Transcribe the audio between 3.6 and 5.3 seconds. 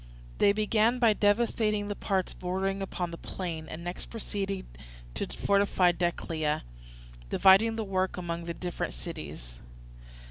and next proceeded to